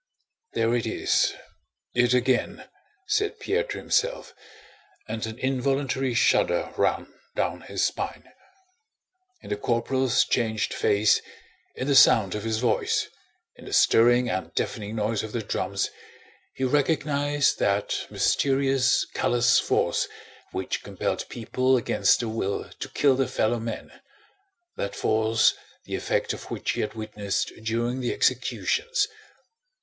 "There 0.53 0.73
it 0.73 0.87
is!... 0.87 1.35
It 1.93 2.11
again!..." 2.15 2.67
said 3.05 3.39
Pierre 3.39 3.65
to 3.65 3.77
himself, 3.77 4.33
and 5.07 5.23
an 5.27 5.37
involuntary 5.37 6.15
shudder 6.15 6.73
ran 6.75 7.13
down 7.35 7.61
his 7.61 7.85
spine. 7.85 8.23
In 9.43 9.51
the 9.51 9.57
corporal's 9.57 10.25
changed 10.25 10.73
face, 10.73 11.21
in 11.75 11.85
the 11.85 11.93
sound 11.93 12.33
of 12.33 12.43
his 12.45 12.57
voice, 12.57 13.09
in 13.55 13.65
the 13.65 13.73
stirring 13.73 14.27
and 14.27 14.51
deafening 14.55 14.95
noise 14.95 15.21
of 15.21 15.33
the 15.33 15.43
drums, 15.43 15.91
he 16.55 16.63
recognized 16.63 17.59
that 17.59 18.07
mysterious, 18.09 19.05
callous 19.13 19.59
force 19.59 20.07
which 20.51 20.81
compelled 20.81 21.29
people 21.29 21.77
against 21.77 22.21
their 22.21 22.29
will 22.29 22.67
to 22.79 22.89
kill 22.89 23.15
their 23.15 23.27
fellow 23.27 23.59
men—that 23.59 24.95
force 24.95 25.53
the 25.85 25.93
effect 25.93 26.33
of 26.33 26.49
which 26.49 26.71
he 26.71 26.81
had 26.81 26.95
witnessed 26.95 27.51
during 27.63 27.99
the 27.99 28.11
executions. 28.11 29.07